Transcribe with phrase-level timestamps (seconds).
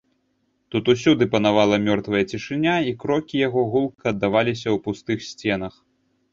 [0.75, 5.73] Тут усюды панавала мёртвая цішыня, і крокі яго гулка аддаваліся ў пустых сценах.